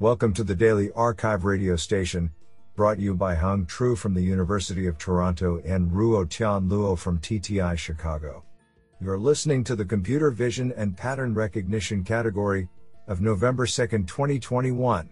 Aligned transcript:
Welcome 0.00 0.34
to 0.34 0.42
the 0.42 0.56
Daily 0.56 0.90
Archive 0.96 1.44
radio 1.44 1.76
station, 1.76 2.32
brought 2.74 2.98
you 2.98 3.14
by 3.14 3.36
Hung 3.36 3.64
Tru 3.64 3.94
from 3.94 4.12
the 4.12 4.20
University 4.20 4.88
of 4.88 4.98
Toronto 4.98 5.62
and 5.64 5.88
Ruo 5.88 6.28
Tian 6.28 6.68
Luo 6.68 6.98
from 6.98 7.20
TTI 7.20 7.78
Chicago. 7.78 8.44
You're 9.00 9.20
listening 9.20 9.62
to 9.62 9.76
the 9.76 9.84
Computer 9.84 10.32
Vision 10.32 10.74
and 10.76 10.96
Pattern 10.96 11.32
Recognition 11.32 12.02
category 12.02 12.68
of 13.06 13.20
November 13.20 13.66
2, 13.66 13.86
2021. 13.86 15.08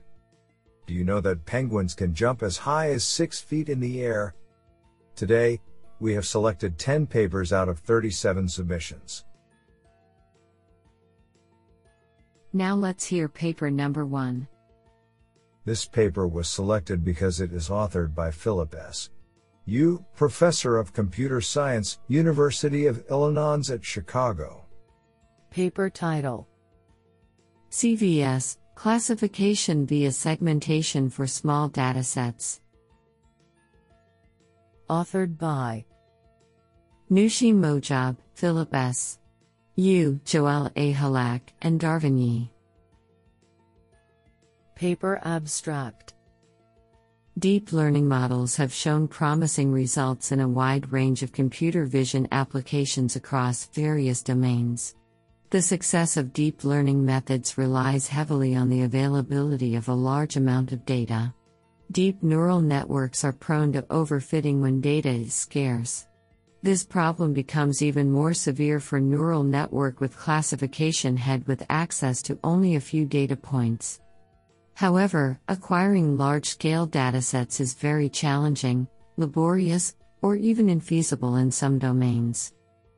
Do 0.89 0.95
you 0.95 1.05
know 1.05 1.21
that 1.21 1.46
penguins 1.46 1.95
can 1.95 2.12
jump 2.12 2.43
as 2.43 2.57
high 2.57 2.91
as 2.91 3.05
6 3.05 3.41
feet 3.41 3.69
in 3.69 3.79
the 3.79 4.03
air? 4.03 4.35
Today, 5.14 5.61
we 6.01 6.12
have 6.14 6.27
selected 6.27 6.77
10 6.77 7.07
papers 7.07 7.53
out 7.53 7.69
of 7.69 7.79
37 7.79 8.49
submissions. 8.49 9.25
Now 12.53 12.75
let's 12.75 13.07
hear 13.07 13.29
paper 13.29 13.71
number 13.71 14.04
one. 14.04 14.49
This 15.64 15.86
paper 15.86 16.26
was 16.26 16.48
selected 16.48 17.04
because 17.04 17.40
it 17.40 17.52
is 17.52 17.68
authored 17.68 18.14
by 18.14 18.30
Philip 18.30 18.75
S. 18.75 19.11
Yu, 19.64 20.04
Professor 20.16 20.76
of 20.76 20.93
Computer 20.93 21.40
Science, 21.40 22.00
University 22.08 22.86
of 22.86 23.04
Illinois 23.08 23.70
at 23.70 23.84
Chicago. 23.84 24.64
Paper 25.50 25.89
title 25.89 26.48
CVS 27.70 28.58
Classification 28.75 29.86
via 29.86 30.11
Segmentation 30.11 31.08
for 31.08 31.26
Small 31.29 31.70
Datasets. 31.70 32.58
Authored 34.91 35.39
by 35.39 35.84
Nooshin 37.11 37.55
Mojab, 37.55 38.17
Philip 38.34 38.75
S. 38.75 39.20
Yu, 39.77 40.20
Joel 40.25 40.70
A. 40.75 40.92
Hallak, 40.92 41.42
and 41.62 41.81
Darvin 41.81 42.19
Yi. 42.19 42.50
Paper 44.83 45.20
Abstract 45.22 46.15
Deep 47.39 47.73
learning 47.73 48.09
models 48.09 48.56
have 48.56 48.73
shown 48.73 49.06
promising 49.06 49.70
results 49.70 50.33
in 50.33 50.41
a 50.41 50.48
wide 50.48 50.91
range 50.91 51.23
of 51.23 51.31
computer 51.31 51.84
vision 51.84 52.27
applications 52.33 53.15
across 53.15 53.67
various 53.67 54.23
domains. 54.23 54.97
The 55.51 55.62
success 55.62 56.17
of 56.17 56.33
deep 56.33 56.65
learning 56.65 57.05
methods 57.05 57.56
relies 57.56 58.09
heavily 58.09 58.56
on 58.56 58.69
the 58.69 58.83
availability 58.83 59.77
of 59.77 59.89
a 59.89 59.95
large 59.95 60.34
amount 60.34 60.73
of 60.73 60.84
data. 60.84 61.33
Deep 61.93 62.21
neural 62.21 62.61
networks 62.61 63.23
are 63.23 63.33
prone 63.33 63.73
to 63.75 63.83
overfitting 63.83 64.61
when 64.61 64.81
data 64.81 65.11
is 65.11 65.33
scarce. 65.33 66.09
This 66.65 66.83
problem 66.83 67.33
becomes 67.33 67.83
even 67.83 68.11
more 68.11 68.34
severe 68.34 68.81
for 68.81 68.99
neural 68.99 69.45
network 69.45 70.01
with 70.01 70.19
classification 70.19 71.17
head 71.17 71.47
with 71.47 71.65
access 71.71 72.21
to 72.23 72.41
only 72.43 72.75
a 72.75 72.81
few 72.81 73.05
data 73.05 73.37
points. 73.37 74.01
However, 74.75 75.39
acquiring 75.48 76.17
large-scale 76.17 76.89
datasets 76.89 77.61
is 77.61 77.75
very 77.75 78.09
challenging, 78.09 78.89
laborious, 79.17 79.95
or 80.23 80.37
even 80.37 80.69
infeasible 80.69 81.41
in 81.41 81.51
some 81.51 81.78
domains. 81.78 82.53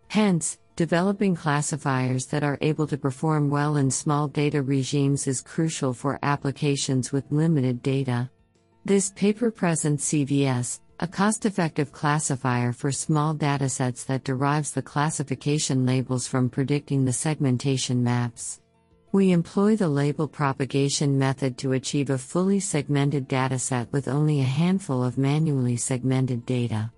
Hence, 0.09 0.59
developing 0.77 1.35
classifiers 1.35 2.27
that 2.27 2.45
are 2.45 2.59
able 2.61 2.87
to 2.87 2.99
perform 2.99 3.51
well 3.51 3.77
in 3.77 3.91
small 3.91 4.29
data 4.29 4.63
regimes 4.63 5.27
is 5.27 5.41
crucial 5.41 5.93
for 5.93 6.19
applications 6.23 7.13
with 7.13 7.31
limited 7.31 7.83
data. 7.83 8.31
This 8.85 9.11
paper 9.11 9.51
presents 9.51 10.11
CVS, 10.11 10.81
a 11.01 11.09
cost 11.09 11.47
effective 11.47 11.91
classifier 11.91 12.73
for 12.73 12.93
small 12.93 13.35
datasets 13.35 14.07
that 14.07 14.25
derives 14.25 14.73
the 14.73 14.83
classification 14.83 15.85
labels 15.87 16.27
from 16.27 16.49
predicting 16.49 17.05
the 17.05 17.13
segmentation 17.13 18.05
maps. 18.05 18.61
We 19.15 19.31
employ 19.31 19.77
the 19.77 19.87
label 19.87 20.27
propagation 20.27 21.17
method 21.17 21.57
to 21.59 21.75
achieve 21.75 22.11
a 22.11 22.19
fully 22.19 22.59
segmented 22.59 23.29
dataset 23.29 23.87
with 23.93 24.09
only 24.09 24.41
a 24.41 24.43
handful 24.43 25.05
of 25.05 25.19
manually 25.19 25.77
segmented 25.77 26.45
data. 26.45 26.91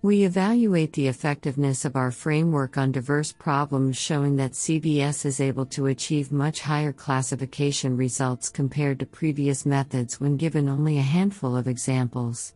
We 0.00 0.22
evaluate 0.22 0.94
the 0.94 1.08
effectiveness 1.08 1.84
of 1.84 1.94
our 1.94 2.10
framework 2.10 2.78
on 2.78 2.90
diverse 2.90 3.32
problems, 3.32 3.98
showing 3.98 4.34
that 4.36 4.52
CVS 4.52 5.26
is 5.26 5.40
able 5.40 5.66
to 5.66 5.88
achieve 5.88 6.32
much 6.32 6.60
higher 6.60 6.90
classification 6.90 7.98
results 7.98 8.48
compared 8.48 8.98
to 9.00 9.04
previous 9.04 9.66
methods 9.66 10.18
when 10.18 10.38
given 10.38 10.70
only 10.70 10.96
a 10.96 11.02
handful 11.02 11.54
of 11.54 11.68
examples. 11.68 12.54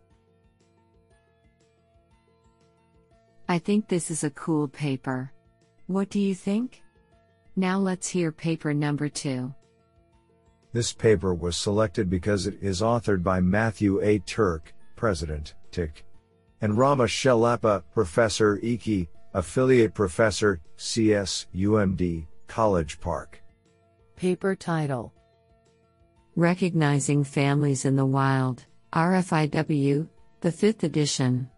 I 3.46 3.58
think 3.58 3.88
this 3.88 4.10
is 4.10 4.24
a 4.24 4.30
cool 4.30 4.68
paper. 4.68 5.30
What 5.86 6.08
do 6.08 6.18
you 6.18 6.34
think? 6.34 6.82
Now 7.56 7.78
let's 7.78 8.08
hear 8.08 8.32
paper 8.32 8.72
number 8.72 9.08
two. 9.08 9.54
This 10.72 10.92
paper 10.92 11.34
was 11.34 11.56
selected 11.56 12.08
because 12.08 12.46
it 12.46 12.58
is 12.62 12.80
authored 12.80 13.22
by 13.22 13.40
Matthew 13.40 14.00
A. 14.00 14.20
Turk, 14.20 14.72
President, 14.96 15.54
TIC, 15.70 16.04
and 16.62 16.78
Rama 16.78 17.04
Chellappa, 17.04 17.82
Professor 17.92 18.58
EKI, 18.58 19.08
Affiliate 19.34 19.92
Professor, 19.92 20.60
CS, 20.76 21.46
UMD, 21.54 22.26
College 22.46 23.00
Park. 23.00 23.42
Paper 24.16 24.54
title 24.54 25.12
Recognizing 26.36 27.24
Families 27.24 27.84
in 27.84 27.96
the 27.96 28.06
Wild, 28.06 28.64
RFIW, 28.94 30.08
the 30.40 30.50
5th 30.50 30.82
edition 30.84 31.50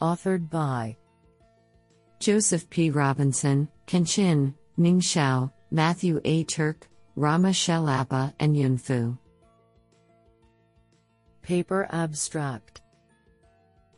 authored 0.00 0.50
by 0.50 0.96
Joseph 2.18 2.70
P. 2.70 2.90
Robinson, 2.90 3.68
Can 3.86 4.04
Qin, 4.04 4.54
Ming 4.76 5.00
Shao, 5.00 5.52
Matthew 5.70 6.20
A. 6.24 6.44
Turk, 6.44 6.88
Rama 7.16 7.50
Chellappa, 7.50 8.32
and 8.40 8.56
Yun 8.56 8.78
Fu. 8.78 9.18
Paper 11.42 11.86
Abstract 11.90 12.80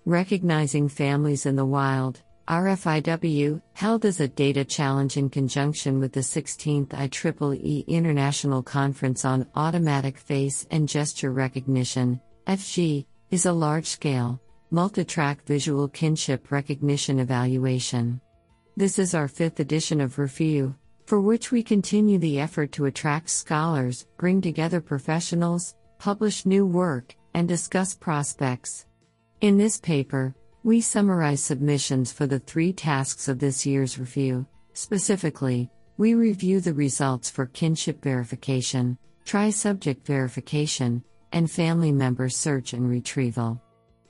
Recognizing 0.05 0.89
Families 0.89 1.47
in 1.47 1.57
the 1.57 1.65
Wild, 1.65 2.23
RFIW, 2.49 3.61
held 3.73 4.05
as 4.05 4.21
a 4.21 4.29
data 4.29 4.65
challenge 4.65 5.17
in 5.17 5.29
conjunction 5.29 5.99
with 5.99 6.13
the 6.13 6.21
16th 6.21 6.89
IEEE 6.89 7.87
International 7.89 8.63
Conference 8.63 9.25
on 9.25 9.49
Automatic 9.57 10.17
Face 10.17 10.67
and 10.71 10.89
Gesture 10.89 11.33
Recognition, 11.33 12.21
FG, 12.47 13.05
is 13.31 13.47
a 13.47 13.53
large 13.53 13.87
scale, 13.87 14.41
Multitrack 14.73 15.43
Visual 15.47 15.87
Kinship 15.87 16.51
Recognition 16.51 17.21
Evaluation. 17.21 18.21
This 18.77 18.99
is 18.99 19.15
our 19.15 19.29
fifth 19.29 19.61
edition 19.61 20.01
of 20.01 20.19
Review, 20.19 20.75
for 21.07 21.21
which 21.21 21.53
we 21.53 21.63
continue 21.63 22.19
the 22.19 22.41
effort 22.41 22.73
to 22.73 22.87
attract 22.87 23.31
scholars, 23.31 24.09
bring 24.19 24.41
together 24.41 24.81
professionals, 24.81 25.77
publish 25.99 26.45
new 26.45 26.67
work, 26.67 27.15
and 27.35 27.47
discuss 27.47 27.95
prospects. 27.95 28.87
In 29.41 29.57
this 29.57 29.79
paper, 29.79 30.35
we 30.65 30.81
summarize 30.81 31.41
submissions 31.41 32.11
for 32.11 32.27
the 32.27 32.41
three 32.41 32.73
tasks 32.73 33.29
of 33.29 33.39
this 33.39 33.65
year's 33.65 34.01
review. 34.01 34.45
Specifically, 34.73 35.71
we 35.97 36.15
review 36.15 36.61
the 36.61 36.75
results 36.75 37.31
for 37.31 37.47
kinship 37.47 38.03
verification, 38.03 38.99
tri 39.25 39.51
subject 39.51 40.05
verification, 40.05 41.05
and 41.31 41.49
family 41.49 41.93
member 41.93 42.29
search 42.29 42.73
and 42.73 42.91
retrieval. 42.91 43.63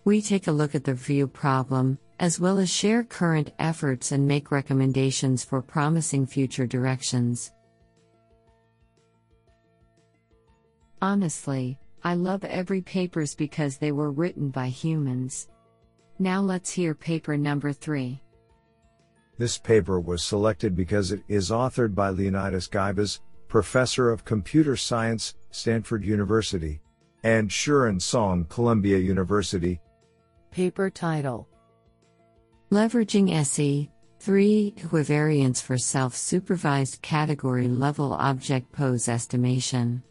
We 0.06 0.22
take 0.22 0.46
a 0.46 0.52
look 0.52 0.76
at 0.76 0.84
the 0.84 0.92
RFIW 0.92 1.32
problem, 1.32 1.98
as 2.20 2.38
well 2.38 2.60
as 2.60 2.70
share 2.70 3.02
current 3.02 3.50
efforts 3.58 4.12
and 4.12 4.24
make 4.24 4.52
recommendations 4.52 5.42
for 5.42 5.60
promising 5.60 6.26
future 6.26 6.64
directions. 6.64 7.50
Honestly, 11.02 11.76
I 12.04 12.14
love 12.14 12.44
every 12.44 12.82
papers 12.82 13.34
because 13.34 13.78
they 13.78 13.90
were 13.90 14.12
written 14.12 14.50
by 14.50 14.68
humans. 14.68 15.48
Now 16.20 16.40
let's 16.40 16.70
hear 16.70 16.94
paper 16.94 17.36
number 17.36 17.72
3. 17.72 18.22
This 19.38 19.58
paper 19.58 19.98
was 19.98 20.22
selected 20.22 20.76
because 20.76 21.10
it 21.10 21.24
is 21.26 21.50
authored 21.50 21.96
by 21.96 22.10
Leonidas 22.10 22.68
Guibas, 22.68 23.18
Professor 23.48 24.12
of 24.12 24.24
Computer 24.24 24.76
Science, 24.76 25.34
Stanford 25.50 26.04
University, 26.04 26.80
and 27.24 27.50
Shuran 27.50 28.00
Song, 28.00 28.46
Columbia 28.48 28.98
University, 28.98 29.80
Paper 30.50 30.90
title 30.90 31.48
Leveraging 32.70 33.32
SE 33.44 33.90
3 34.20 34.74
equivariance 34.76 35.62
for 35.62 35.78
self 35.78 36.16
supervised 36.16 37.00
category 37.02 37.68
level 37.68 38.12
object 38.14 38.72
pose 38.72 39.08
estimation. 39.08 40.02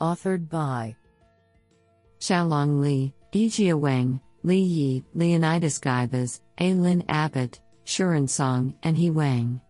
Authored 0.00 0.48
by 0.48 0.96
Xiaolong 2.20 2.80
Li, 2.80 3.12
Yijia 3.32 3.78
Wang, 3.78 4.20
Li 4.42 4.58
Yi, 4.58 5.04
Leonidas 5.14 5.78
Guibas, 5.80 6.40
A. 6.58 6.74
Lynn 6.74 7.04
Abbott, 7.08 7.60
Shuran 7.84 8.28
Song, 8.28 8.74
and 8.82 8.96
He 8.96 9.10
Wang. 9.10 9.60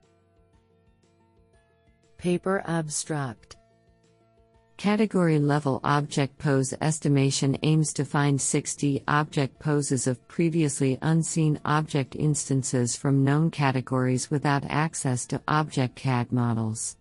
Paper 2.18 2.62
Abstract 2.66 3.56
Category 4.82 5.38
level 5.38 5.78
object 5.84 6.38
pose 6.38 6.74
estimation 6.80 7.56
aims 7.62 7.92
to 7.92 8.04
find 8.04 8.36
6D 8.36 9.04
object 9.06 9.60
poses 9.60 10.08
of 10.08 10.26
previously 10.26 10.98
unseen 11.02 11.60
object 11.64 12.16
instances 12.16 12.96
from 12.96 13.22
known 13.22 13.48
categories 13.48 14.28
without 14.28 14.64
access 14.68 15.24
to 15.26 15.40
object 15.46 15.94
CAD 15.94 16.32
models. 16.32 16.96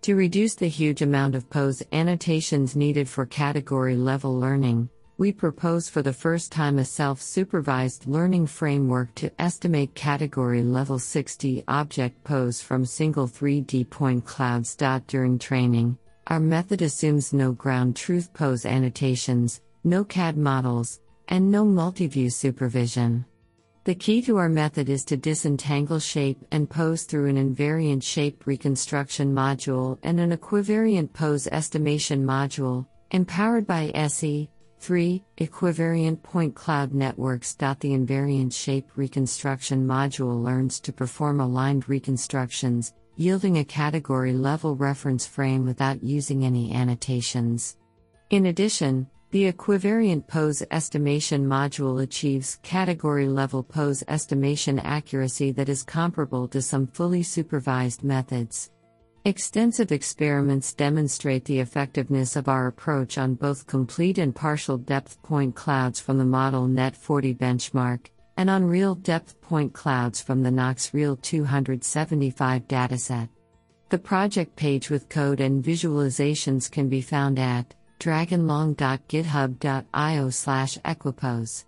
To 0.00 0.14
reduce 0.14 0.54
the 0.54 0.68
huge 0.68 1.02
amount 1.02 1.34
of 1.34 1.50
pose 1.50 1.82
annotations 1.92 2.74
needed 2.74 3.06
for 3.06 3.26
category 3.26 3.94
level 3.94 4.40
learning, 4.40 4.88
we 5.18 5.30
propose 5.30 5.86
for 5.86 6.00
the 6.00 6.14
first 6.14 6.50
time 6.50 6.78
a 6.78 6.84
self 6.86 7.20
supervised 7.20 8.06
learning 8.06 8.46
framework 8.46 9.14
to 9.16 9.30
estimate 9.38 9.94
category 9.94 10.62
level 10.62 10.96
6D 10.96 11.62
object 11.68 12.24
pose 12.24 12.62
from 12.62 12.86
single 12.86 13.28
3D 13.28 13.90
point 13.90 14.24
clouds. 14.24 14.74
During 15.06 15.38
training, 15.38 15.98
our 16.28 16.40
method 16.40 16.82
assumes 16.82 17.32
no 17.32 17.52
ground 17.52 17.96
truth 17.96 18.32
pose 18.34 18.66
annotations, 18.66 19.62
no 19.82 20.04
CAD 20.04 20.36
models, 20.36 21.00
and 21.28 21.50
no 21.50 21.64
multi-view 21.64 22.28
supervision. 22.28 23.24
The 23.84 23.94
key 23.94 24.20
to 24.22 24.36
our 24.36 24.50
method 24.50 24.90
is 24.90 25.06
to 25.06 25.16
disentangle 25.16 25.98
shape 25.98 26.44
and 26.52 26.68
pose 26.68 27.04
through 27.04 27.28
an 27.28 27.36
invariant 27.36 28.02
shape 28.02 28.46
reconstruction 28.46 29.34
module 29.34 29.98
and 30.02 30.20
an 30.20 30.36
equivariant 30.36 31.14
pose 31.14 31.46
estimation 31.46 32.22
module, 32.22 32.86
empowered 33.10 33.66
by 33.66 33.90
SE. 33.94 34.50
3. 34.80 35.24
Equivariant 35.38 36.22
point 36.22 36.54
cloud 36.54 36.92
networks. 36.92 37.54
The 37.54 37.64
invariant 37.66 38.52
shape 38.52 38.90
reconstruction 38.96 39.86
module 39.86 40.44
learns 40.44 40.78
to 40.80 40.92
perform 40.92 41.40
aligned 41.40 41.88
reconstructions, 41.88 42.92
yielding 43.18 43.58
a 43.58 43.64
category 43.64 44.32
level 44.32 44.76
reference 44.76 45.26
frame 45.26 45.66
without 45.66 46.02
using 46.02 46.44
any 46.44 46.72
annotations. 46.72 47.76
In 48.30 48.46
addition, 48.46 49.08
the 49.30 49.52
equivariant 49.52 50.26
pose 50.26 50.62
estimation 50.70 51.44
module 51.44 52.02
achieves 52.02 52.58
category 52.62 53.28
level 53.28 53.62
pose 53.62 54.04
estimation 54.08 54.78
accuracy 54.78 55.50
that 55.52 55.68
is 55.68 55.82
comparable 55.82 56.48
to 56.48 56.62
some 56.62 56.86
fully 56.86 57.22
supervised 57.22 58.04
methods. 58.04 58.70
Extensive 59.24 59.90
experiments 59.90 60.72
demonstrate 60.72 61.44
the 61.44 61.58
effectiveness 61.58 62.36
of 62.36 62.48
our 62.48 62.68
approach 62.68 63.18
on 63.18 63.34
both 63.34 63.66
complete 63.66 64.16
and 64.16 64.34
partial 64.34 64.78
depth 64.78 65.20
point 65.22 65.54
clouds 65.54 66.00
from 66.00 66.18
the 66.18 66.24
Model 66.24 66.68
Net 66.68 66.96
40 66.96 67.34
benchmark, 67.34 68.06
and 68.38 68.48
unreal 68.48 68.94
depth 68.94 69.38
point 69.40 69.74
clouds 69.74 70.22
from 70.22 70.44
the 70.44 70.50
NOCS 70.50 70.94
Real 70.94 71.16
275 71.16 72.68
dataset. 72.68 73.28
The 73.90 73.98
project 73.98 74.54
page 74.54 74.90
with 74.90 75.08
code 75.08 75.40
and 75.40 75.60
visualizations 75.62 76.70
can 76.70 76.88
be 76.88 77.00
found 77.00 77.40
at 77.40 77.74
dragonlong.github.io 77.98 80.30
slash 80.30 80.78
equipose. 80.78 81.64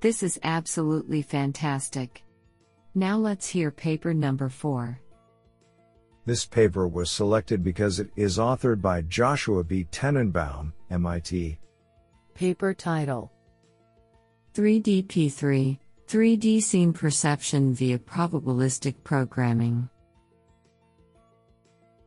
This 0.00 0.22
is 0.22 0.38
absolutely 0.44 1.22
fantastic. 1.22 2.22
Now 2.94 3.16
let's 3.16 3.48
hear 3.48 3.72
paper 3.72 4.14
number 4.14 4.48
4. 4.48 5.00
This 6.26 6.46
paper 6.46 6.86
was 6.86 7.10
selected 7.10 7.64
because 7.64 7.98
it 7.98 8.10
is 8.14 8.38
authored 8.38 8.80
by 8.80 9.02
Joshua 9.02 9.64
B. 9.64 9.84
Tenenbaum, 9.90 10.72
MIT. 10.90 11.58
Paper 12.36 12.74
title 12.74 13.32
3DP3 14.52 15.78
3D 16.06 16.62
Scene 16.62 16.92
Perception 16.92 17.72
via 17.72 17.98
Probabilistic 17.98 18.96
Programming. 19.02 19.88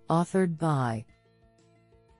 Authored 0.07 0.59
by 0.59 1.03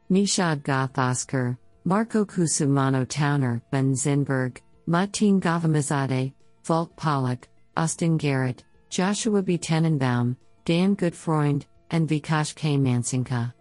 Nishad 0.09 0.63
Gothoskar, 0.63 1.55
Marco 1.83 2.25
Cusumano 2.25 3.07
Towner, 3.07 3.61
Ben 3.69 3.93
Zinberg, 3.93 4.57
Matin 4.87 5.39
Ghavamizadeh, 5.39 6.33
Falk 6.63 6.95
Pollok, 6.95 7.43
Austin 7.77 8.17
Garrett, 8.17 8.63
Joshua 8.89 9.43
B. 9.43 9.55
Tenenbaum, 9.55 10.35
Dan 10.65 10.95
Gutfreund, 10.95 11.65
and 11.91 12.09
Vikash 12.09 12.55
K. 12.55 12.75
Mansinghka. 12.75 13.53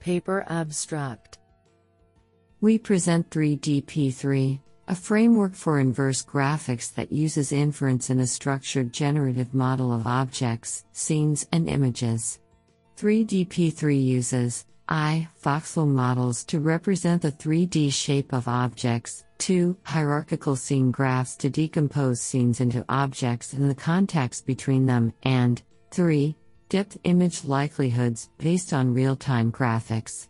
Paper 0.00 0.46
Abstract 0.48 1.38
We 2.62 2.78
present 2.78 3.28
3DP3, 3.30 4.60
a 4.86 4.94
framework 4.94 5.56
for 5.56 5.80
inverse 5.80 6.24
graphics 6.24 6.94
that 6.94 7.10
uses 7.10 7.50
inference 7.50 8.08
in 8.08 8.20
a 8.20 8.26
structured 8.28 8.92
generative 8.92 9.52
model 9.52 9.92
of 9.92 10.06
objects, 10.06 10.84
scenes, 10.92 11.44
and 11.50 11.68
images. 11.68 12.38
3DP3 12.98 14.04
uses 14.04 14.64
I. 14.88 15.26
Voxel 15.42 15.88
models 15.88 16.44
to 16.44 16.60
represent 16.60 17.22
the 17.22 17.32
3D 17.32 17.92
shape 17.92 18.32
of 18.32 18.46
objects, 18.46 19.24
2. 19.38 19.76
Hierarchical 19.82 20.54
scene 20.54 20.92
graphs 20.92 21.34
to 21.38 21.50
decompose 21.50 22.20
scenes 22.20 22.60
into 22.60 22.84
objects 22.88 23.54
and 23.54 23.68
the 23.68 23.74
context 23.74 24.46
between 24.46 24.86
them, 24.86 25.12
and 25.24 25.60
3. 25.90 26.36
Depth 26.68 26.96
image 27.02 27.42
likelihoods 27.42 28.30
based 28.38 28.72
on 28.72 28.94
real 28.94 29.16
time 29.16 29.50
graphics. 29.50 30.28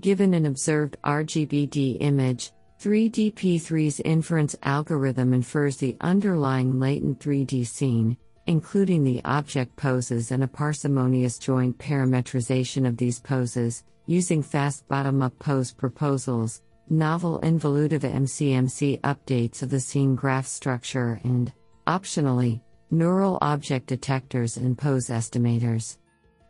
Given 0.00 0.34
an 0.34 0.46
observed 0.46 0.96
RGBD 1.04 1.98
image, 2.00 2.52
3DP3's 2.80 4.00
inference 4.00 4.56
algorithm 4.64 5.32
infers 5.32 5.76
the 5.76 5.96
underlying 6.00 6.80
latent 6.80 7.20
3D 7.20 7.64
scene, 7.66 8.16
including 8.46 9.04
the 9.04 9.20
object 9.24 9.76
poses 9.76 10.32
and 10.32 10.42
a 10.42 10.48
parsimonious 10.48 11.38
joint 11.38 11.78
parametrization 11.78 12.86
of 12.86 12.96
these 12.96 13.20
poses, 13.20 13.84
using 14.06 14.42
fast 14.42 14.86
bottom 14.88 15.22
up 15.22 15.38
pose 15.38 15.72
proposals, 15.72 16.62
novel 16.90 17.38
involutive 17.38 18.02
MCMC 18.02 19.00
updates 19.02 19.62
of 19.62 19.70
the 19.70 19.80
scene 19.80 20.16
graph 20.16 20.46
structure, 20.46 21.20
and, 21.22 21.52
optionally, 21.86 22.60
neural 22.90 23.38
object 23.40 23.86
detectors 23.86 24.56
and 24.56 24.76
pose 24.76 25.06
estimators. 25.06 25.98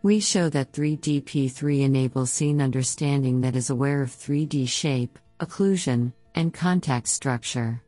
We 0.04 0.20
show 0.20 0.50
that 0.50 0.72
3DP3 0.72 1.80
enables 1.80 2.30
scene 2.30 2.60
understanding 2.60 3.40
that 3.40 3.56
is 3.56 3.70
aware 3.70 4.02
of 4.02 4.10
3D 4.10 4.68
shape, 4.68 5.18
occlusion, 5.40 6.12
and 6.34 6.52
contact 6.52 7.08
structure. 7.08 7.82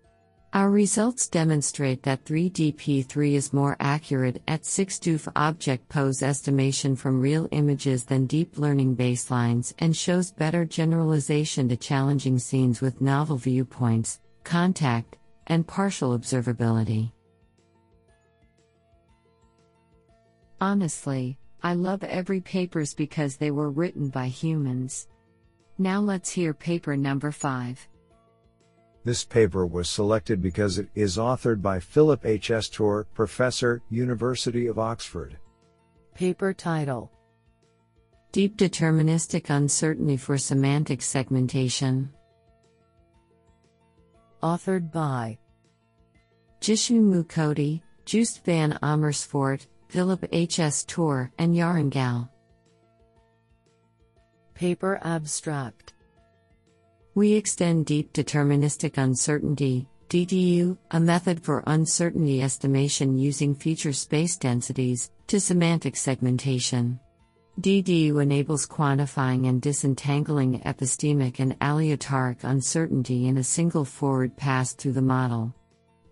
Our 0.54 0.70
results 0.70 1.28
demonstrate 1.28 2.04
that 2.04 2.24
3DP3 2.24 3.34
is 3.34 3.52
more 3.52 3.76
accurate 3.80 4.40
at 4.48 4.62
6DOF 4.62 5.30
object 5.36 5.90
pose 5.90 6.22
estimation 6.22 6.96
from 6.96 7.20
real 7.20 7.48
images 7.50 8.06
than 8.06 8.24
deep 8.24 8.56
learning 8.56 8.96
baselines 8.96 9.74
and 9.78 9.94
shows 9.94 10.32
better 10.32 10.64
generalization 10.64 11.68
to 11.68 11.76
challenging 11.76 12.38
scenes 12.38 12.80
with 12.80 13.02
novel 13.02 13.36
viewpoints, 13.36 14.20
contact, 14.42 15.18
and 15.48 15.66
partial 15.66 16.18
observability. 16.18 17.12
Honestly, 20.62 21.36
I 21.66 21.72
love 21.72 22.04
every 22.04 22.40
papers 22.40 22.94
because 22.94 23.36
they 23.36 23.50
were 23.50 23.70
written 23.70 24.08
by 24.08 24.28
humans. 24.28 25.08
Now 25.78 25.98
let's 25.98 26.30
hear 26.30 26.54
paper 26.54 26.96
number 26.96 27.32
5. 27.32 27.88
This 29.02 29.24
paper 29.24 29.66
was 29.66 29.90
selected 29.90 30.40
because 30.40 30.78
it 30.78 30.88
is 30.94 31.16
authored 31.16 31.60
by 31.60 31.80
Philip 31.80 32.24
H.S. 32.24 32.68
Torr, 32.68 33.08
Professor, 33.14 33.82
University 33.90 34.68
of 34.68 34.78
Oxford. 34.78 35.38
Paper 36.14 36.52
title 36.52 37.10
Deep 38.30 38.56
Deterministic 38.56 39.50
Uncertainty 39.50 40.16
for 40.16 40.38
Semantic 40.38 41.02
Segmentation. 41.02 42.10
Authored 44.40 44.92
by 44.92 45.36
Jishnu 46.60 47.02
Mukhoti, 47.02 47.82
Joost 48.04 48.44
van 48.44 48.78
Amersfoort, 48.84 49.66
Philip 49.88 50.26
H.S. 50.32 50.84
Estor, 50.84 51.30
and 51.38 51.54
Yarin 51.54 51.90
Gal. 51.90 52.30
Paper 54.54 54.98
Abstract 55.02 55.94
we 57.16 57.32
extend 57.32 57.86
deep 57.86 58.12
deterministic 58.12 58.98
uncertainty, 58.98 59.88
DDU, 60.10 60.76
a 60.90 61.00
method 61.00 61.42
for 61.42 61.64
uncertainty 61.66 62.42
estimation 62.42 63.16
using 63.16 63.54
feature 63.54 63.94
space 63.94 64.36
densities, 64.36 65.10
to 65.28 65.40
semantic 65.40 65.96
segmentation. 65.96 67.00
DDU 67.58 68.22
enables 68.22 68.66
quantifying 68.66 69.48
and 69.48 69.62
disentangling 69.62 70.60
epistemic 70.60 71.40
and 71.40 71.56
aleatoric 71.62 72.44
uncertainty 72.44 73.28
in 73.28 73.38
a 73.38 73.42
single 73.42 73.86
forward 73.86 74.36
pass 74.36 74.74
through 74.74 74.92
the 74.92 75.00
model. 75.00 75.54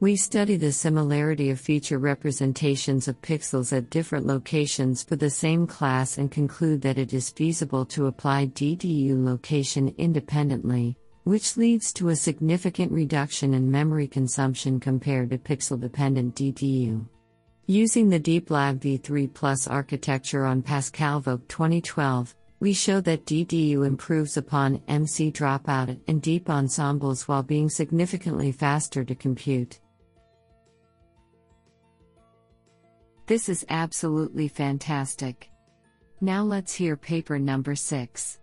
We 0.00 0.16
study 0.16 0.56
the 0.56 0.72
similarity 0.72 1.50
of 1.50 1.60
feature 1.60 1.98
representations 1.98 3.06
of 3.06 3.22
pixels 3.22 3.72
at 3.72 3.90
different 3.90 4.26
locations 4.26 5.04
for 5.04 5.14
the 5.14 5.30
same 5.30 5.68
class 5.68 6.18
and 6.18 6.30
conclude 6.30 6.82
that 6.82 6.98
it 6.98 7.14
is 7.14 7.30
feasible 7.30 7.86
to 7.86 8.06
apply 8.06 8.48
DDU 8.48 9.24
location 9.24 9.94
independently, 9.96 10.98
which 11.22 11.56
leads 11.56 11.92
to 11.92 12.08
a 12.08 12.16
significant 12.16 12.90
reduction 12.90 13.54
in 13.54 13.70
memory 13.70 14.08
consumption 14.08 14.80
compared 14.80 15.30
to 15.30 15.38
pixel 15.38 15.80
dependent 15.80 16.34
DDU. 16.34 17.06
Using 17.66 18.08
the 18.08 18.20
DeepLab 18.20 18.80
v3 18.80 19.32
Plus 19.32 19.68
architecture 19.68 20.44
on 20.44 20.62
PascalVoc 20.62 21.46
2012, 21.46 22.34
we 22.58 22.72
show 22.72 23.00
that 23.00 23.26
DDU 23.26 23.86
improves 23.86 24.36
upon 24.36 24.82
MC 24.88 25.30
dropout 25.30 25.98
and 26.08 26.20
deep 26.20 26.50
ensembles 26.50 27.28
while 27.28 27.44
being 27.44 27.70
significantly 27.70 28.50
faster 28.50 29.04
to 29.04 29.14
compute. 29.14 29.78
This 33.26 33.48
is 33.48 33.64
absolutely 33.70 34.48
fantastic. 34.48 35.50
Now 36.20 36.42
let's 36.42 36.74
hear 36.74 36.96
paper 36.96 37.38
number 37.38 37.74
6. 37.74 38.38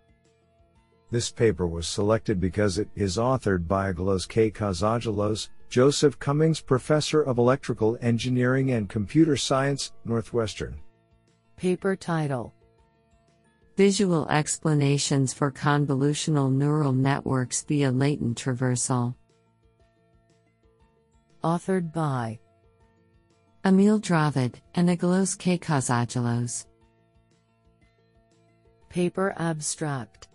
This 1.11 1.29
paper 1.29 1.67
was 1.67 1.87
selected 1.87 2.39
because 2.39 2.79
it 2.79 2.89
is 2.95 3.17
authored 3.17 3.67
by 3.67 3.91
Aggelos 3.91 4.27
K. 4.27 4.49
Katsaggelos, 4.49 5.49
Joseph 5.69 6.17
Cummings 6.17 6.61
Professor 6.61 7.21
of 7.21 7.37
Electrical 7.37 7.97
Engineering 8.01 8.71
and 8.71 8.89
Computer 8.89 9.37
Science, 9.37 9.93
Northwestern. 10.03 10.79
Paper 11.57 11.95
title 11.95 12.53
Visual 13.77 14.27
Explanations 14.29 15.31
for 15.31 15.51
Convolutional 15.51 16.51
Neural 16.51 16.93
Networks 16.93 17.63
via 17.63 17.91
Latent 17.91 18.37
Traversal. 18.37 19.13
Authored 21.43 21.93
by 21.93 22.39
Amil 23.63 24.01
Dravid 24.01 24.55
and 24.73 24.89
Aggelos 24.89 25.37
K. 25.37 25.55
Katsaggelos. 25.55 26.65
Paper 28.89 29.35
Abstract 29.37 30.29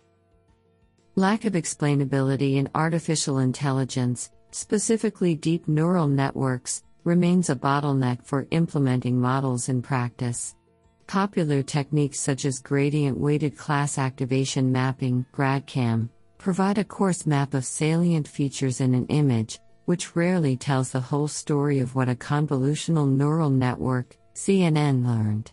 Lack 1.15 1.43
of 1.43 1.51
explainability 1.51 2.55
in 2.55 2.69
artificial 2.73 3.39
intelligence, 3.39 4.31
specifically 4.51 5.35
deep 5.35 5.67
neural 5.67 6.07
networks, 6.07 6.83
remains 7.03 7.49
a 7.49 7.55
bottleneck 7.55 8.23
for 8.23 8.47
implementing 8.51 9.19
models 9.19 9.67
in 9.67 9.81
practice. 9.81 10.55
Popular 11.05 11.61
techniques 11.61 12.21
such 12.21 12.45
as 12.45 12.59
gradient 12.59 13.19
weighted 13.19 13.57
class 13.57 13.97
activation 13.97 14.71
mapping, 14.71 15.25
GradCAM, 15.33 16.07
provide 16.37 16.77
a 16.77 16.85
coarse 16.85 17.25
map 17.25 17.53
of 17.53 17.65
salient 17.65 18.25
features 18.25 18.79
in 18.79 18.95
an 18.95 19.05
image, 19.07 19.59
which 19.87 20.17
rarely 20.17 20.57
tells 20.57 20.91
the 20.91 20.99
whole 20.99 21.29
story 21.29 21.79
of 21.79 21.95
what 21.95 22.09
a 22.09 22.15
convolutional 22.15 23.09
neural 23.09 23.49
network, 23.49 24.17
CNN, 24.35 25.05
learned. 25.07 25.49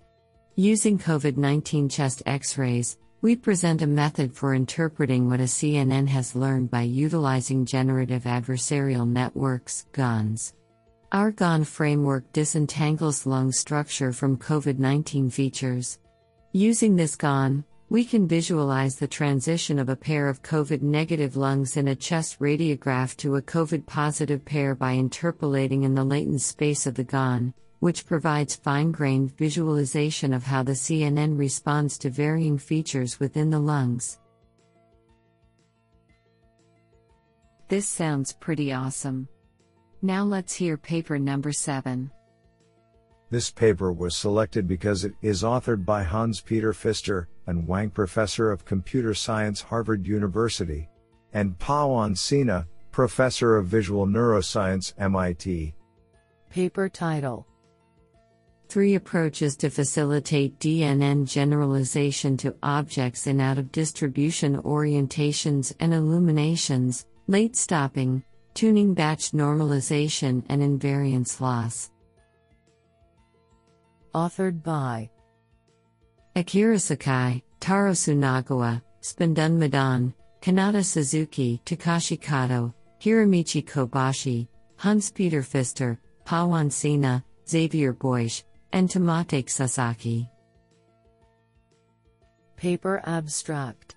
Using 0.56 0.98
COVID 0.98 1.36
19 1.36 1.88
chest 1.88 2.20
x 2.26 2.58
rays, 2.58 2.98
we 3.20 3.36
present 3.36 3.80
a 3.80 3.86
method 3.86 4.34
for 4.34 4.52
interpreting 4.52 5.30
what 5.30 5.38
a 5.38 5.44
CNN 5.44 6.08
has 6.08 6.34
learned 6.34 6.68
by 6.68 6.82
utilizing 6.82 7.64
generative 7.64 8.24
adversarial 8.24 9.08
networks, 9.08 9.86
GANs. 9.92 10.52
Our 11.12 11.30
GAN 11.30 11.62
framework 11.62 12.32
disentangles 12.32 13.26
lung 13.26 13.52
structure 13.52 14.12
from 14.12 14.36
COVID 14.36 14.80
19 14.80 15.30
features. 15.30 16.00
Using 16.50 16.96
this 16.96 17.14
GAN, 17.14 17.64
we 17.90 18.04
can 18.04 18.26
visualize 18.26 18.96
the 18.96 19.06
transition 19.06 19.78
of 19.78 19.88
a 19.88 19.96
pair 19.96 20.28
of 20.28 20.42
COVID 20.42 20.82
negative 20.82 21.36
lungs 21.36 21.76
in 21.76 21.88
a 21.88 21.94
chest 21.94 22.40
radiograph 22.40 23.16
to 23.18 23.36
a 23.36 23.42
COVID 23.42 23.86
positive 23.86 24.44
pair 24.44 24.74
by 24.74 24.92
interpolating 24.92 25.82
in 25.82 25.94
the 25.94 26.04
latent 26.04 26.40
space 26.40 26.86
of 26.86 26.94
the 26.94 27.04
GAN, 27.04 27.52
which 27.80 28.06
provides 28.06 28.56
fine 28.56 28.90
grained 28.90 29.36
visualization 29.36 30.32
of 30.32 30.42
how 30.42 30.62
the 30.62 30.72
CNN 30.72 31.38
responds 31.38 31.98
to 31.98 32.10
varying 32.10 32.56
features 32.56 33.20
within 33.20 33.50
the 33.50 33.60
lungs. 33.60 34.18
This 37.68 37.86
sounds 37.86 38.32
pretty 38.32 38.72
awesome. 38.72 39.28
Now 40.00 40.24
let's 40.24 40.54
hear 40.54 40.76
paper 40.76 41.18
number 41.18 41.52
7. 41.52 42.10
This 43.34 43.50
paper 43.50 43.92
was 43.92 44.14
selected 44.14 44.68
because 44.68 45.04
it 45.04 45.12
is 45.20 45.42
authored 45.42 45.84
by 45.84 46.04
Hans 46.04 46.40
Peter 46.40 46.72
Pfister, 46.72 47.26
and 47.48 47.66
Wang 47.66 47.90
Professor 47.90 48.52
of 48.52 48.64
Computer 48.64 49.12
Science, 49.12 49.60
Harvard 49.60 50.06
University, 50.06 50.88
and 51.32 51.58
Pawan 51.58 52.14
Sinha, 52.14 52.64
Professor 52.92 53.56
of 53.56 53.66
Visual 53.66 54.06
Neuroscience, 54.06 54.92
MIT. 54.98 55.74
Paper 56.48 56.88
title 56.88 57.44
Three 58.68 58.94
approaches 58.94 59.56
to 59.56 59.68
facilitate 59.68 60.60
DNN 60.60 61.28
generalization 61.28 62.36
to 62.36 62.54
objects 62.62 63.26
in 63.26 63.40
out 63.40 63.58
of 63.58 63.72
distribution 63.72 64.62
orientations 64.62 65.74
and 65.80 65.92
illuminations, 65.92 67.06
late 67.26 67.56
stopping, 67.56 68.22
tuning 68.54 68.94
batch 68.94 69.32
normalization 69.32 70.44
and 70.48 70.62
invariance 70.62 71.40
loss. 71.40 71.90
Authored 74.14 74.62
by 74.62 75.10
Akira 76.36 76.78
Sakai, 76.78 77.42
Taro 77.58 77.92
Sunagawa, 77.92 78.80
Spandan 79.00 79.58
Madan, 79.58 80.14
Kanata 80.40 80.84
Suzuki, 80.84 81.60
Takashi 81.66 82.20
Kato, 82.20 82.72
Hiromichi 83.00 83.64
Kobashi, 83.64 84.46
Hans 84.76 85.10
Peter 85.10 85.42
Pfister, 85.42 85.98
Pawan 86.24 86.70
Sinha, 86.70 87.24
Xavier 87.48 87.92
Boix, 87.92 88.42
and 88.72 88.88
Tomotake 88.88 89.50
Sasaki. 89.50 90.28
Paper 92.56 93.02
Abstract 93.04 93.96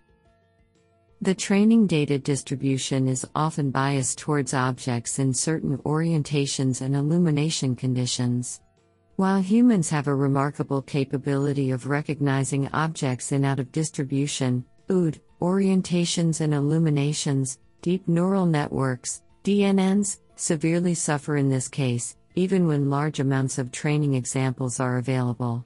the 1.20 1.34
training 1.34 1.88
data 1.88 2.20
distribution 2.20 3.08
is 3.08 3.26
often 3.34 3.72
biased 3.72 4.20
towards 4.20 4.54
objects 4.54 5.18
in 5.18 5.34
certain 5.34 5.80
orientations 5.80 6.82
and 6.82 6.96
illumination 6.96 7.76
conditions. 7.76 8.62
While 9.18 9.42
humans 9.42 9.90
have 9.90 10.06
a 10.06 10.14
remarkable 10.14 10.84
capability 10.84 11.72
of 11.72 11.88
recognizing 11.88 12.68
objects 12.72 13.32
in 13.32 13.46
out 13.46 13.60
of 13.60 13.72
distribution, 13.72 14.64
OOD, 14.92 15.20
orientations 15.42 16.40
and 16.40 16.54
illuminations, 16.54 17.58
deep 17.82 18.08
neural 18.08 18.46
networks, 18.46 19.24
DNNs, 19.44 20.20
severely 20.36 20.94
suffer 20.94 21.36
in 21.36 21.50
this 21.50 21.68
case, 21.68 22.16
even 22.36 22.68
when 22.68 22.92
large 22.92 23.20
amounts 23.20 23.58
of 23.58 23.72
training 23.72 24.14
examples 24.14 24.80
are 24.80 25.00
available. 25.00 25.66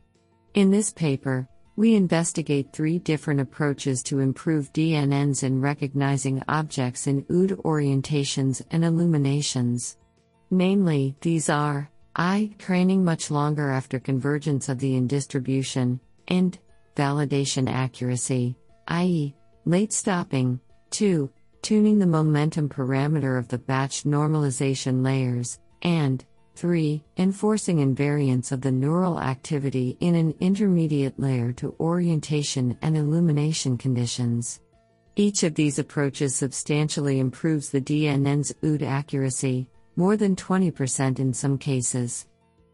In 0.54 0.72
this 0.72 0.94
paper, 0.94 1.46
we 1.76 1.94
investigate 1.96 2.72
three 2.72 3.00
different 3.00 3.42
approaches 3.42 4.02
to 4.04 4.20
improve 4.20 4.72
DNNs 4.72 5.44
in 5.44 5.60
recognizing 5.60 6.42
objects 6.48 7.06
in 7.06 7.26
OOD 7.30 7.58
orientations 7.66 8.62
and 8.72 8.86
illuminations. 8.86 9.98
Namely, 10.50 11.18
these 11.20 11.50
are 11.50 11.91
I. 12.16 12.52
Training 12.58 13.06
much 13.06 13.32
longer 13.32 13.70
after 13.70 14.00
convergence 14.00 14.68
of 14.70 14.80
the 14.80 14.96
in 14.96 15.08
distribution, 15.08 16.00
and 16.28 16.58
validation 16.96 17.70
accuracy, 17.70 18.56
i.e., 18.88 19.36
late 19.66 19.94
stopping. 19.94 20.60
2. 20.90 21.30
Tuning 21.62 22.00
the 22.00 22.08
momentum 22.08 22.68
parameter 22.68 23.38
of 23.40 23.48
the 23.48 23.58
batch 23.58 24.04
normalization 24.04 25.04
layers, 25.04 25.60
and 25.84 26.26
3. 26.56 27.02
Enforcing 27.18 27.78
invariance 27.78 28.52
of 28.52 28.62
the 28.62 28.72
neural 28.72 29.20
activity 29.20 29.98
in 30.02 30.16
an 30.16 30.34
intermediate 30.40 31.18
layer 31.20 31.54
to 31.54 31.76
orientation 31.80 32.78
and 32.82 32.98
illumination 32.98 33.78
conditions. 33.78 34.60
Each 35.16 35.44
of 35.44 35.56
these 35.56 35.80
approaches 35.80 36.36
substantially 36.36 37.20
improves 37.20 37.70
the 37.70 37.82
DNN's 37.82 38.54
OOD 38.64 38.84
accuracy, 38.84 39.70
more 39.96 40.18
than 40.18 40.36
20% 40.36 41.20
in 41.20 41.34
some 41.34 41.58
cases. 41.58 42.28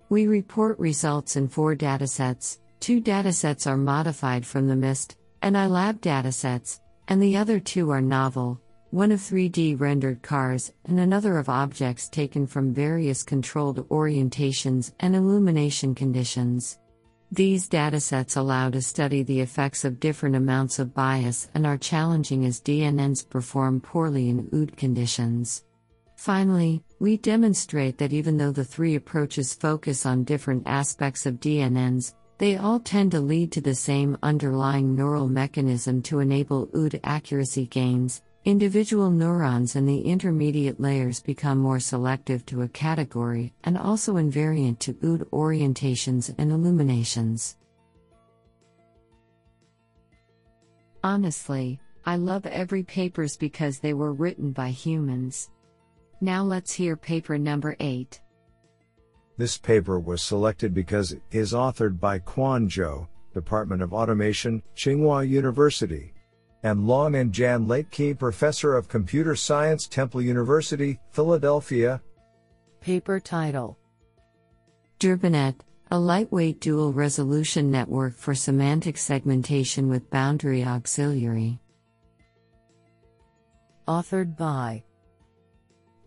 We 0.09 0.27
report 0.27 0.79
results 0.79 1.35
in 1.35 1.47
four 1.47 1.75
datasets, 1.75 2.59
two 2.79 3.01
datasets 3.01 3.67
are 3.67 3.77
modified 3.77 4.45
from 4.45 4.67
the 4.67 4.75
MNIST 4.75 5.15
and 5.41 5.55
iLab 5.55 5.99
datasets, 5.99 6.79
and 7.07 7.21
the 7.21 7.37
other 7.37 7.59
two 7.59 7.89
are 7.89 8.01
novel, 8.01 8.61
one 8.91 9.11
of 9.11 9.19
3D 9.19 9.79
rendered 9.79 10.21
cars, 10.21 10.71
and 10.85 10.99
another 10.99 11.37
of 11.37 11.49
objects 11.49 12.07
taken 12.07 12.47
from 12.47 12.73
various 12.73 13.23
controlled 13.23 13.87
orientations 13.89 14.93
and 14.99 15.15
illumination 15.15 15.93
conditions. 15.93 16.79
These 17.29 17.67
datasets 17.67 18.37
allow 18.37 18.69
to 18.69 18.81
study 18.81 19.23
the 19.23 19.41
effects 19.41 19.83
of 19.83 19.99
different 19.99 20.37
amounts 20.37 20.79
of 20.79 20.93
bias 20.93 21.49
and 21.53 21.67
are 21.67 21.77
challenging 21.77 22.45
as 22.45 22.61
DNNs 22.61 23.29
perform 23.29 23.81
poorly 23.81 24.29
in 24.29 24.47
OOD 24.53 24.77
conditions. 24.77 25.65
Finally, 26.15 26.81
we 26.99 27.17
demonstrate 27.17 27.97
that 27.97 28.13
even 28.13 28.37
though 28.37 28.51
the 28.51 28.63
three 28.63 28.95
approaches 28.95 29.53
focus 29.53 30.05
on 30.05 30.23
different 30.23 30.63
aspects 30.65 31.25
of 31.25 31.39
DNNs, 31.39 32.13
they 32.37 32.57
all 32.57 32.79
tend 32.79 33.11
to 33.11 33.19
lead 33.19 33.51
to 33.51 33.61
the 33.61 33.75
same 33.75 34.17
underlying 34.21 34.95
neural 34.95 35.27
mechanism 35.27 36.01
to 36.03 36.19
enable 36.19 36.69
OOD 36.75 36.99
accuracy 37.03 37.65
gains, 37.65 38.21
Individual 38.47 39.11
neurons 39.11 39.75
in 39.75 39.85
the 39.85 39.99
intermediate 39.99 40.79
layers 40.79 41.19
become 41.19 41.57
more 41.57 41.81
selective 41.81 42.45
to 42.45 42.61
a 42.61 42.67
category 42.69 43.53
and 43.65 43.77
also 43.77 44.13
invariant 44.13 44.79
to 44.79 44.95
OOD 45.03 45.29
orientations 45.31 46.33
and 46.37 46.53
illuminations. 46.53 47.57
Honestly, 51.03 51.77
I 52.05 52.15
love 52.15 52.45
every 52.45 52.83
papers 52.83 53.35
because 53.35 53.79
they 53.79 53.93
were 53.93 54.13
written 54.13 54.53
by 54.53 54.69
humans. 54.69 55.49
Now 56.21 56.43
let's 56.43 56.73
hear 56.73 56.95
paper 56.95 57.37
number 57.37 57.75
8. 57.79 58.19
This 59.37 59.57
paper 59.57 59.99
was 59.99 60.21
selected 60.21 60.73
because 60.73 61.11
it 61.11 61.21
is 61.31 61.53
authored 61.53 61.99
by 61.99 62.19
Quan 62.19 62.67
Zhou, 62.67 63.07
Department 63.33 63.81
of 63.81 63.93
Automation, 63.93 64.63
Tsinghua 64.75 65.27
University 65.27 66.13
and 66.63 66.87
Longin 66.87 67.31
Jan 67.31 67.65
Latecki 67.65 68.17
Professor 68.17 68.75
of 68.75 68.89
Computer 68.89 69.35
Science 69.35 69.87
Temple 69.87 70.21
University, 70.21 70.99
Philadelphia. 71.11 72.01
Paper 72.81 73.19
title 73.19 73.77
DRBANet, 74.99 75.55
a 75.91 75.99
lightweight 75.99 76.59
dual 76.59 76.91
resolution 76.91 77.69
network 77.71 78.15
for 78.15 78.33
semantic 78.33 78.97
segmentation 78.97 79.87
with 79.87 80.09
boundary 80.09 80.63
auxiliary. 80.63 81.59
Authored 83.87 84.35
by 84.35 84.83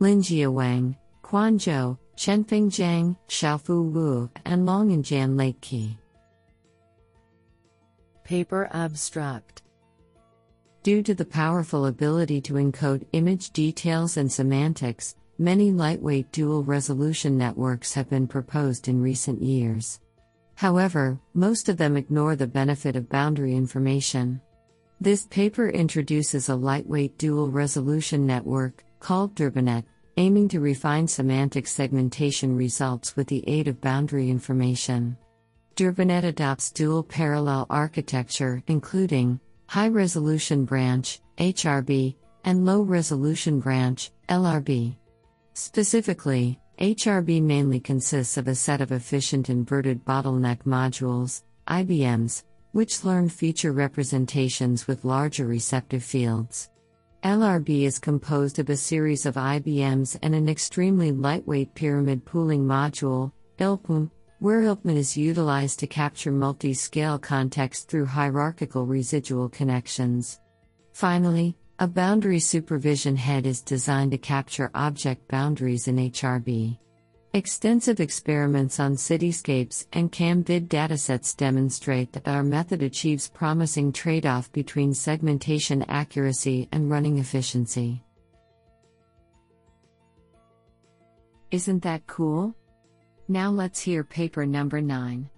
Linjie 0.00 0.50
Wang, 0.50 0.96
Quan 1.20 1.58
Zhou, 1.58 1.98
Chenping 2.16 2.70
Zhang, 2.70 3.14
Xiaofu 3.28 3.92
Wu, 3.92 4.30
and 4.46 4.64
Longin 4.64 5.02
Jan 5.02 5.36
Latecki. 5.36 5.98
Paper 8.24 8.70
Abstract 8.72 9.60
Due 10.82 11.02
to 11.02 11.14
the 11.14 11.24
powerful 11.26 11.84
ability 11.84 12.40
to 12.40 12.54
encode 12.54 13.04
image 13.12 13.50
details 13.50 14.16
and 14.16 14.32
semantics, 14.32 15.16
many 15.36 15.70
lightweight 15.70 16.32
dual 16.32 16.62
resolution 16.62 17.36
networks 17.36 17.92
have 17.92 18.08
been 18.08 18.26
proposed 18.26 18.88
in 18.88 19.02
recent 19.02 19.42
years. 19.42 20.00
However, 20.54 21.20
most 21.34 21.68
of 21.68 21.76
them 21.76 21.98
ignore 21.98 22.36
the 22.36 22.46
benefit 22.46 22.96
of 22.96 23.10
boundary 23.10 23.54
information. 23.54 24.40
This 24.98 25.26
paper 25.26 25.68
introduces 25.68 26.48
a 26.48 26.56
lightweight 26.56 27.18
dual 27.18 27.50
resolution 27.50 28.26
network, 28.26 28.82
called 29.00 29.34
DRBANet, 29.34 29.84
aiming 30.16 30.48
to 30.48 30.60
refine 30.60 31.08
semantic 31.08 31.66
segmentation 31.66 32.56
results 32.56 33.16
with 33.16 33.26
the 33.26 33.42
aid 33.48 33.66
of 33.66 33.80
boundary 33.80 34.30
information. 34.30 35.16
DRBANet 35.76 36.24
adopts 36.24 36.70
dual 36.70 37.02
parallel 37.02 37.66
architecture, 37.70 38.62
including 38.66 39.40
high 39.66 39.88
resolution 39.88 40.64
branch, 40.64 41.20
HRB, 41.38 42.14
and 42.44 42.66
low 42.66 42.82
resolution 42.82 43.60
branch, 43.60 44.10
LRB. 44.28 44.96
Specifically, 45.54 46.60
HRB 46.78 47.42
mainly 47.42 47.80
consists 47.80 48.36
of 48.36 48.48
a 48.48 48.54
set 48.54 48.80
of 48.80 48.92
efficient 48.92 49.50
inverted 49.50 50.04
bottleneck 50.04 50.64
modules, 50.64 51.42
IBMs, 51.68 52.44
which 52.72 53.04
learn 53.04 53.28
feature 53.28 53.72
representations 53.72 54.86
with 54.86 55.04
larger 55.04 55.46
receptive 55.46 56.02
fields. 56.02 56.70
LRB 57.24 57.82
is 57.82 57.98
composed 57.98 58.58
of 58.58 58.70
a 58.70 58.76
series 58.76 59.26
of 59.26 59.34
IBMs 59.34 60.18
and 60.22 60.34
an 60.34 60.48
extremely 60.48 61.12
lightweight 61.12 61.74
pyramid 61.74 62.24
pooling 62.24 62.64
module, 62.64 63.30
ILPM, 63.58 64.10
where 64.38 64.62
ILPM 64.62 64.96
is 64.96 65.18
utilized 65.18 65.78
to 65.80 65.86
capture 65.86 66.32
multi 66.32 66.72
scale 66.72 67.18
context 67.18 67.90
through 67.90 68.06
hierarchical 68.06 68.86
residual 68.86 69.50
connections. 69.50 70.40
Finally, 70.94 71.54
a 71.78 71.86
boundary 71.86 72.40
supervision 72.40 73.16
head 73.16 73.44
is 73.44 73.60
designed 73.60 74.12
to 74.12 74.18
capture 74.18 74.70
object 74.74 75.28
boundaries 75.28 75.88
in 75.88 75.96
HRB. 75.96 76.78
Extensive 77.32 78.00
experiments 78.00 78.80
on 78.80 78.96
cityscapes 78.96 79.86
and 79.92 80.10
CAMVID 80.10 80.66
datasets 80.66 81.36
demonstrate 81.36 82.12
that 82.12 82.26
our 82.26 82.42
method 82.42 82.82
achieves 82.82 83.28
promising 83.28 83.92
trade 83.92 84.26
off 84.26 84.50
between 84.50 84.92
segmentation 84.92 85.84
accuracy 85.84 86.68
and 86.72 86.90
running 86.90 87.18
efficiency. 87.18 88.02
Isn't 91.52 91.84
that 91.84 92.04
cool? 92.08 92.52
Now 93.28 93.50
let's 93.50 93.78
hear 93.78 94.02
paper 94.02 94.44
number 94.44 94.80
9. 94.80 95.30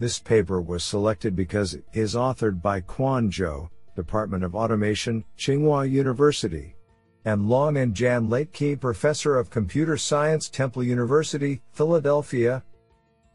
This 0.00 0.18
paper 0.18 0.60
was 0.60 0.82
selected 0.82 1.36
because 1.36 1.74
it 1.74 1.84
is 1.92 2.16
authored 2.16 2.60
by 2.60 2.80
Quan 2.80 3.30
Zhou, 3.30 3.68
Department 3.94 4.42
of 4.42 4.56
Automation, 4.56 5.24
Tsinghua 5.38 5.88
University. 5.88 6.74
And 7.24 7.48
Long 7.48 7.76
and 7.76 7.94
Jan 7.94 8.28
Key, 8.52 8.76
Professor 8.76 9.36
of 9.36 9.50
Computer 9.50 9.96
Science, 9.96 10.48
Temple 10.48 10.82
University, 10.82 11.62
Philadelphia. 11.72 12.62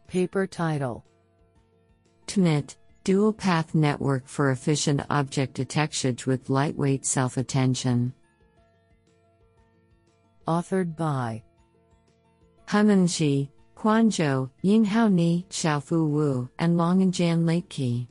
Paper 0.08 0.46
title 0.48 1.06
DPNet 2.28 2.76
Dual 3.04 3.32
Path 3.32 3.74
Network 3.74 4.28
for 4.28 4.52
Efficient 4.52 5.02
Object 5.10 5.54
Detection 5.54 6.18
with 6.26 6.50
Lightweight 6.50 7.06
Self 7.06 7.38
Attention. 7.38 8.14
Authored 10.46 10.98
by 10.98 11.42
Shi, 13.08 13.50
Quan 13.76 14.10
Zhou, 14.10 14.50
Yinghao 14.64 15.10
Ni, 15.10 15.46
Xiaofu 15.50 16.10
Wu, 16.10 16.50
and 16.60 16.78
Long 16.78 17.02
and 17.02 17.14
Jan 17.14 17.64
Key. 17.70 18.10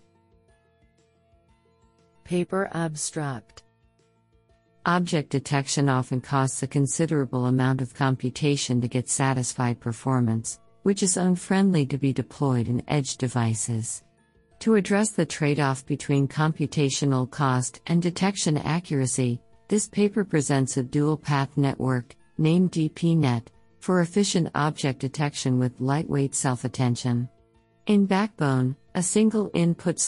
Paper 2.24 2.70
Abstract 2.72 3.64
Object 4.86 5.30
detection 5.30 5.88
often 5.88 6.20
costs 6.20 6.62
a 6.62 6.66
considerable 6.68 7.46
amount 7.46 7.80
of 7.80 7.92
computation 7.92 8.80
to 8.80 8.86
get 8.86 9.08
satisfied 9.08 9.80
performance, 9.80 10.60
which 10.84 11.02
is 11.02 11.16
unfriendly 11.16 11.84
to 11.84 11.98
be 11.98 12.12
deployed 12.12 12.68
in 12.68 12.80
edge 12.86 13.16
devices. 13.16 14.04
To 14.60 14.76
address 14.76 15.10
the 15.10 15.26
trade 15.26 15.58
off 15.58 15.84
between 15.86 16.28
computational 16.28 17.28
cost 17.28 17.80
and 17.88 18.00
detection 18.00 18.58
accuracy, 18.58 19.40
this 19.66 19.88
paper 19.88 20.22
presents 20.22 20.76
a 20.76 20.84
dual 20.84 21.16
path 21.16 21.56
network, 21.56 22.14
named 22.38 22.70
DPNet, 22.70 23.48
for 23.80 24.02
efficient 24.02 24.52
object 24.54 25.00
detection 25.00 25.58
with 25.58 25.80
lightweight 25.80 26.32
self 26.32 26.64
attention. 26.64 27.28
In 27.88 28.06
Backbone, 28.06 28.76
a 28.94 29.02
single 29.02 29.50
input 29.52 29.98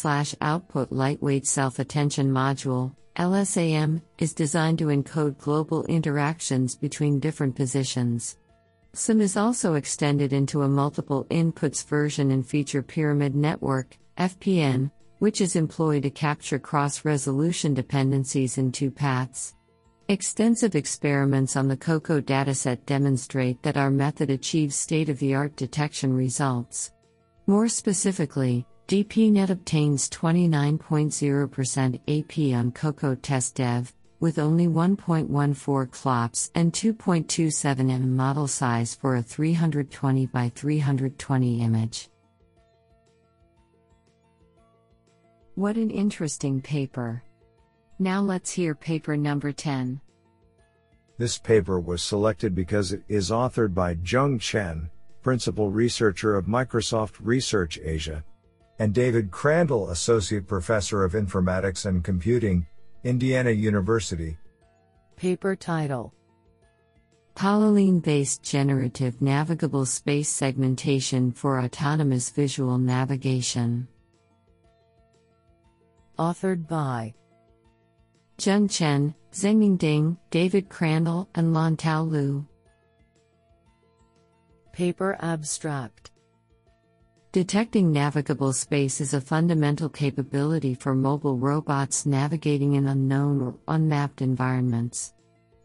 output 0.41 0.93
lightweight 0.93 1.49
self 1.49 1.81
attention 1.81 2.31
module, 2.31 2.95
LSAM, 3.19 4.01
is 4.19 4.33
designed 4.33 4.79
to 4.79 4.87
encode 4.87 5.39
global 5.39 5.85
interactions 5.87 6.77
between 6.77 7.19
different 7.19 7.57
positions. 7.57 8.39
SIM 8.93 9.21
is 9.21 9.37
also 9.37 9.75
extended 9.75 10.33
into 10.33 10.63
a 10.63 10.69
multiple 10.69 11.27
inputs 11.29 11.85
version 11.85 12.31
and 12.31 12.47
feature 12.47 12.81
pyramid 12.81 13.35
network, 13.35 13.99
FPN, 14.19 14.93
which 15.19 15.41
is 15.41 15.57
employed 15.57 16.05
to 16.05 16.11
capture 16.11 16.61
cross 16.61 17.05
resolution 17.05 17.75
dependencies 17.75 18.57
in 18.57 18.71
two 18.71 18.91
paths. 18.91 19.57
Extensive 20.09 20.77
experiments 20.77 21.57
on 21.57 21.67
the 21.67 21.77
COCO 21.77 22.21
dataset 22.21 22.87
demonstrate 22.87 23.61
that 23.65 23.77
our 23.77 23.91
method 23.91 24.31
achieves 24.31 24.77
state 24.77 25.09
of 25.09 25.19
the 25.19 25.35
art 25.35 25.57
detection 25.57 26.15
results. 26.15 26.93
More 27.49 27.69
specifically, 27.69 28.65
DPNet 28.89 29.51
obtains 29.51 30.09
29.0% 30.09 32.01
AP 32.09 32.57
on 32.59 32.73
COCO 32.73 33.15
test 33.17 33.57
dev, 33.57 33.93
with 34.19 34.39
only 34.39 34.67
1.14 34.67 35.91
clops 35.91 36.51
and 36.55 36.73
2.27 36.73 37.91
m 37.91 38.17
model 38.17 38.49
size 38.49 38.95
for 38.95 39.17
a 39.17 39.23
320 39.23 40.25
by 40.29 40.51
320 40.55 41.61
image. 41.61 42.09
What 45.55 45.77
an 45.77 45.91
interesting 45.91 46.63
paper! 46.63 47.23
Now 47.99 48.23
let's 48.23 48.51
hear 48.51 48.75
paper 48.75 49.19
number 49.19 49.53
10. 49.53 50.01
This 51.19 51.37
paper 51.37 51.79
was 51.79 52.03
selected 52.03 52.55
because 52.55 52.95
it 52.95 53.03
is 53.07 53.29
authored 53.31 53.75
by 53.75 53.99
Jung 54.03 54.39
Chen, 54.39 54.89
Principal 55.21 55.71
Researcher 55.71 56.37
of 56.37 56.47
Microsoft 56.47 57.17
Research 57.21 57.79
Asia, 57.83 58.25
and 58.79 58.95
David 58.95 59.31
Crandall, 59.31 59.91
Associate 59.91 60.47
Professor 60.47 61.05
of 61.05 61.13
Informatics 61.13 61.87
and 61.87 62.05
Computing, 62.05 62.67
Indiana 63.05 63.51
University. 63.51 64.37
Paper 65.17 65.57
title 65.57 66.15
Polyline 67.35 68.03
based 68.03 68.43
generative 68.43 69.23
navigable 69.23 69.87
space 69.87 70.29
segmentation 70.29 71.31
for 71.31 71.61
autonomous 71.61 72.31
visual 72.31 72.79
navigation. 72.79 73.87
Authored 76.19 76.67
by 76.67 77.15
Zheng 78.39 78.69
Chen, 78.69 79.15
Zhengming 79.33 79.79
Ding, 79.79 80.17
David 80.31 80.69
Crandall, 80.69 81.29
and 81.35 81.55
Lantao 81.55 82.09
Liu. 82.09 82.47
Paper 84.73 85.17
Abstract 85.21 86.11
Detecting 87.31 87.93
navigable 87.93 88.55
space 88.55 89.03
is 89.03 89.13
a 89.13 89.21
fundamental 89.21 89.91
capability 89.91 90.73
for 90.73 90.95
mobile 90.95 91.37
robots 91.37 92.07
navigating 92.07 92.73
in 92.73 92.87
unknown 92.87 93.43
or 93.43 93.55
unmapped 93.69 94.23
environments. 94.23 95.13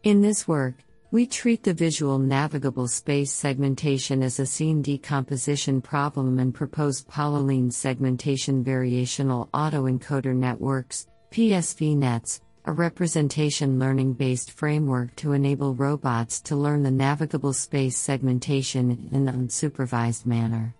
In 0.02 0.20
this 0.20 0.46
work, 0.46 0.74
we 1.10 1.24
treat 1.24 1.62
the 1.62 1.72
visual 1.72 2.18
navigable 2.18 2.86
space 2.86 3.32
segmentation 3.32 4.22
as 4.22 4.38
a 4.38 4.44
scene 4.44 4.82
decomposition 4.82 5.80
problem 5.80 6.38
and 6.38 6.52
propose 6.52 7.02
Polyline 7.02 7.72
segmentation 7.72 8.62
variational 8.62 9.48
autoencoder 9.52 10.36
networks, 10.36 11.06
PSV 11.30 11.96
nets, 11.96 12.42
a 12.66 12.72
representation 12.72 13.78
learning 13.78 14.12
based 14.12 14.50
framework 14.50 15.16
to 15.16 15.32
enable 15.32 15.74
robots 15.74 16.42
to 16.42 16.56
learn 16.56 16.82
the 16.82 16.90
navigable 16.90 17.54
space 17.54 17.96
segmentation 17.96 19.08
in 19.12 19.26
an 19.26 19.48
unsupervised 19.48 20.26
manner. 20.26 20.74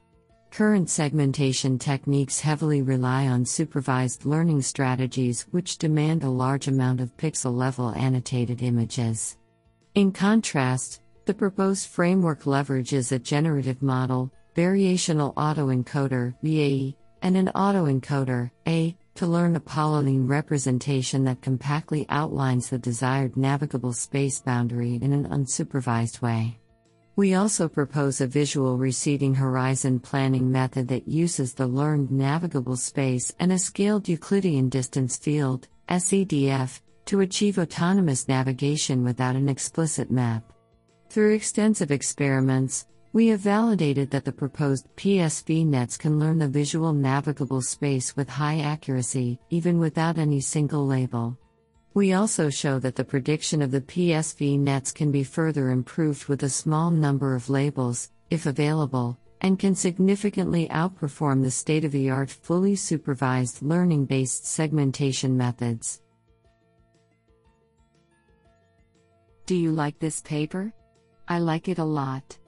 Current 0.55 0.88
segmentation 0.88 1.81
techniques 1.81 2.38
heavily 2.38 2.81
rely 2.81 3.27
on 3.27 3.45
supervised 3.45 4.25
learning 4.25 4.62
strategies 4.62 5.49
which 5.51 5.79
demand 5.79 6.23
a 6.23 6.31
large 6.31 6.69
amount 6.69 7.01
of 7.01 7.17
pixel 7.17 7.53
level 7.53 7.90
annotated 7.90 8.62
images. 8.62 9.37
In 9.97 10.12
contrast, 10.12 11.03
the 11.25 11.35
proposed 11.35 11.88
framework 11.88 12.45
leverages 12.45 13.11
a 13.11 13.19
generative 13.19 13.83
model, 13.83 14.31
variational 14.55 15.35
autoencoder, 15.35 16.37
VAE, 16.45 16.95
and 17.21 17.37
an 17.37 17.51
autoencoder, 17.57 18.49
A, 18.69 18.97
to 19.17 19.27
learn 19.27 19.57
a 19.57 19.61
polyline 19.61 20.29
representation 20.29 21.25
that 21.25 21.43
compactly 21.43 22.07
outlines 22.11 22.71
the 22.71 22.79
desired 22.79 23.37
navigable 23.37 23.93
space 23.93 24.40
boundary 24.40 25.01
in 25.03 25.12
an 25.12 25.27
unsupervised 25.31 26.23
way. 26.23 26.61
We 27.16 27.35
also 27.35 27.68
propose 27.68 28.20
a 28.20 28.27
visual 28.27 28.77
receding 28.77 29.37
horizon 29.37 30.00
planning 30.00 30.50
method 30.50 30.88
that 30.88 31.07
uses 31.07 31.55
the 31.55 31.68
learned 31.68 32.11
navigable 32.11 32.77
space 32.77 33.33
and 33.38 33.53
a 33.53 33.59
scaled 33.59 34.09
Euclidean 34.09 34.68
distance 34.68 35.16
field, 35.16 35.68
SEDF, 35.88 36.81
to 37.05 37.20
achieve 37.20 37.59
autonomous 37.59 38.27
navigation 38.27 39.05
without 39.05 39.37
an 39.37 39.48
explicit 39.48 40.11
map. 40.11 40.53
Through 41.09 41.35
extensive 41.35 41.92
experiments, 41.92 42.87
we 43.12 43.29
have 43.29 43.38
validated 43.38 44.11
that 44.11 44.24
the 44.24 44.33
proposed 44.33 44.88
PSV 44.96 45.66
nets 45.66 45.96
can 45.96 46.18
learn 46.18 46.38
the 46.38 46.48
visual 46.48 46.92
navigable 46.92 47.62
space 47.62 48.16
with 48.16 48.29
high 48.29 48.59
accuracy, 48.59 49.38
even 49.50 49.79
without 49.79 50.18
any 50.18 50.40
single 50.40 50.85
label. 50.85 51.38
We 51.95 52.13
also 52.13 52.51
show 52.51 52.81
that 52.81 52.97
the 52.97 53.05
prediction 53.05 53.63
of 53.63 53.71
the 53.71 53.81
PSV 53.81 54.59
nets 54.59 54.91
can 54.91 55.13
be 55.13 55.23
further 55.23 55.71
improved 55.71 56.27
with 56.27 56.43
a 56.43 56.49
small 56.49 56.91
number 56.91 57.37
of 57.37 57.49
labels, 57.49 58.11
if 58.31 58.47
available, 58.47 59.17
and 59.41 59.61
can 59.61 59.77
significantly 59.77 60.67
outperform 60.73 61.43
the 61.43 61.53
state 61.53 61.85
of 61.85 61.93
the 61.93 62.11
art 62.11 62.31
fully 62.31 62.75
supervised 62.75 63.63
learning 63.63 64.07
based 64.07 64.45
segmentation 64.45 65.37
methods. 65.37 66.03
Do 69.47 69.55
you 69.55 69.71
like 69.71 70.01
this 70.01 70.21
paper? 70.23 70.73
I 71.29 71.39
like 71.39 71.69
it 71.69 71.79
a 71.79 71.85
lot. 71.85 72.39